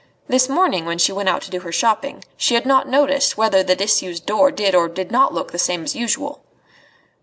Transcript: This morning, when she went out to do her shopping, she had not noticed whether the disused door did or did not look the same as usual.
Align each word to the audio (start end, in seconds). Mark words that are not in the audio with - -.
This 0.27 0.49
morning, 0.49 0.85
when 0.85 0.97
she 0.97 1.11
went 1.11 1.29
out 1.29 1.43
to 1.43 1.51
do 1.51 1.59
her 1.59 1.71
shopping, 1.71 2.23
she 2.35 2.55
had 2.55 2.65
not 2.65 2.87
noticed 2.87 3.37
whether 3.37 3.61
the 3.61 3.75
disused 3.75 4.25
door 4.25 4.49
did 4.49 4.73
or 4.73 4.87
did 4.89 5.11
not 5.11 5.31
look 5.31 5.51
the 5.51 5.59
same 5.59 5.83
as 5.83 5.95
usual. 5.95 6.41